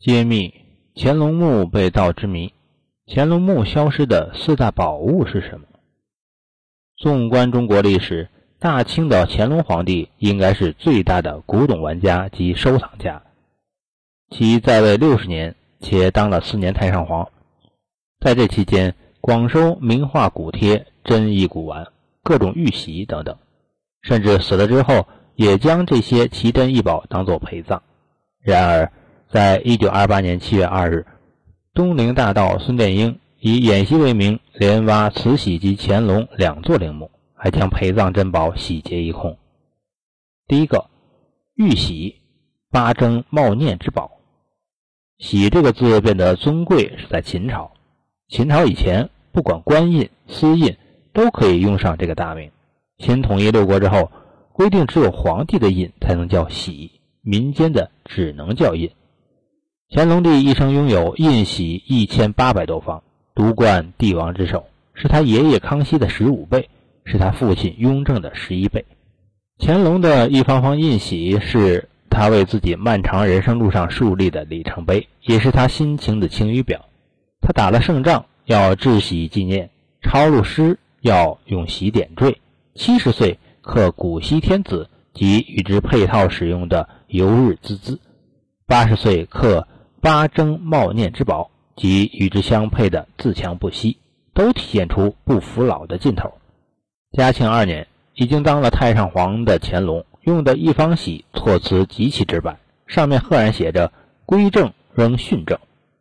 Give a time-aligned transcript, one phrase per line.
[0.00, 0.54] 揭秘
[0.94, 2.54] 乾隆墓被盗之谜。
[3.08, 5.66] 乾隆墓消失的四大宝物是什么？
[6.96, 8.28] 纵观中国历史，
[8.60, 13.22] 大清的乾隆皇帝应该是最大的古董玩家及收藏家。
[14.30, 17.28] 其在位六十年，且当了四年太上皇，
[18.20, 21.88] 在这期间，广收名画、古帖、珍异古玩、
[22.22, 23.36] 各种玉玺等等，
[24.02, 27.82] 甚至死了之后，也将这些奇珍异宝当做陪葬。
[28.40, 28.92] 然而，
[29.30, 31.06] 在一九二八年七月二日，
[31.74, 39.36] 东陵大盗孙殿英以演习为名，连挖慈禧及乾隆两座陵墓，还将陪葬珍宝洗劫一空。
[40.46, 40.86] 第一个
[41.54, 42.16] 玉玺，
[42.70, 44.12] 八征茂念之宝。
[45.18, 47.72] 玺这个字变得尊贵是在秦朝，
[48.28, 50.74] 秦朝以前，不管官印、私印
[51.12, 52.50] 都可以用上这个大名。
[52.96, 54.10] 秦统一六国之后，
[54.54, 58.90] 规定只有皇帝的印才能叫玺，民间的只能叫印。
[59.90, 63.02] 乾隆帝一生拥有印玺一千八百多方，
[63.34, 66.68] 独冠帝王之首，是他爷爷康熙的十五倍，
[67.06, 68.84] 是他父亲雍正的十一倍。
[69.58, 76.84] 乾隆的一方方印玺是他为自己漫长人生路上树立的里程碑，也是他心情的晴雨表。
[77.40, 79.70] 他打了胜仗要致玺纪念，
[80.02, 82.42] 抄录诗要用玺点缀，
[82.74, 87.98] 七十岁刻古稀天子及与之配套使用的游日滋滋，
[88.66, 89.66] 八十岁刻。
[90.00, 93.98] 八征茂念之宝及与之相配的自强不息，
[94.32, 96.34] 都体现出不服老的劲头。
[97.12, 103.92] 嘉庆二年，已经当了太上皇的乾隆用的一方玺措辞极其直白，上面赫然写着
[104.24, 105.58] “归正仍训正”，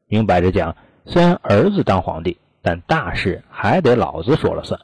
[0.08, 0.76] 明摆着讲，
[1.06, 4.80] 虽然儿子当皇帝，但大事还得老子说了算。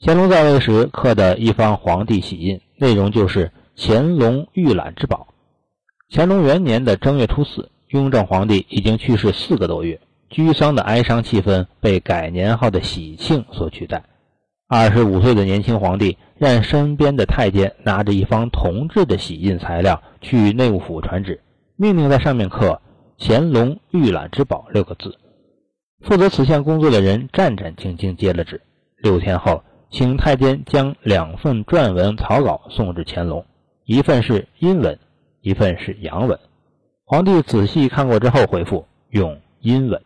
[0.00, 5.26] 乾隆在位时刻的一方皇帝玺印，内容就是乾隆御览之宝。
[6.10, 7.70] 乾隆元年的正月初四。
[7.94, 14.02] 雍正皇帝已经去世四个多月，居丧的哀伤气氛被改年号的喜庆所取代。
[14.66, 21.40] 二十五岁的年轻皇帝让身边的太监拿着一方铜制的玺印材料去内务府传旨，
[21.76, 22.82] 命令在上面刻
[23.16, 25.16] “乾隆御览之宝”六个字。
[26.00, 28.60] 负责此项工作的人战战兢兢接了旨。
[28.96, 33.46] 六天后，请太监将两份篆文草稿送至乾隆，
[33.84, 34.98] 一份是阴文，
[35.42, 36.36] 一份是阳文。
[37.06, 40.02] 皇帝仔细看过之后，回复用阴文。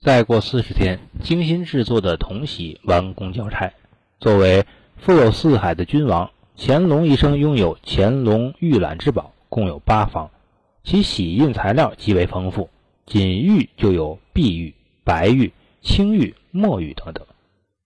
[0.00, 3.74] 再过四十天，精心制作的铜玺完工交差。
[4.18, 4.64] 作为
[4.96, 10.30] 富有四海的君王，乾隆一生拥有乾隆御览之宝共有八方，
[10.82, 12.70] 其玺印材料极为丰富，
[13.04, 14.74] 仅玉就有碧玉、
[15.04, 17.26] 白玉、青玉、墨玉等等。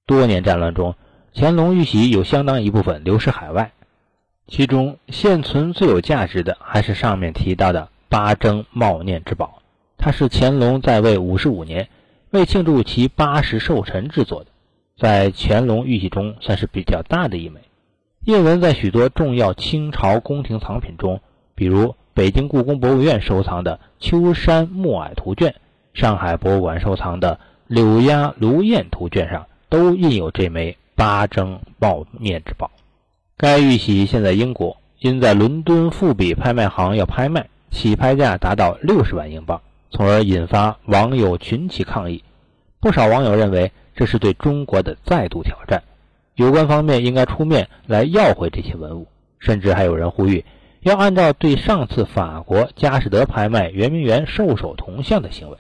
[0.07, 0.95] 多年战乱中，
[1.35, 3.73] 乾隆玉玺有相当一部分流失海外，
[4.47, 7.89] 其中现存最有价值的还是上面提到的。
[8.09, 9.63] 八征茂念之宝，
[9.99, 11.89] 它是乾隆在位五十五年，
[12.31, 14.51] 为庆祝其八十寿辰制作的，
[14.99, 17.61] 在乾隆玉玺中算是比较大的一枚。
[18.25, 21.21] 印文在许多重要清朝宫廷藏品中，
[21.55, 25.55] 比如北京故宫博物院收藏的秋山暮霭图卷，
[25.95, 32.71] 上海博物馆收藏的柳鸦芦燕图卷上，都印有这枚八征茂念之宝。
[33.37, 37.49] 该玉玺现在英国，因在伦敦富比拍卖行要拍卖。
[37.71, 42.25] 起拍价达到六十万英镑，从而引发网友群起抗议。
[42.81, 45.83] 不少网友认为这是对中国的再度挑战，
[46.35, 49.09] 有关方面应该出面来要回这些文物。
[49.39, 50.45] 甚至还有人呼吁，
[50.81, 55.59] 要按照对上次法国佳士得拍卖圆明园兽首铜像的行为，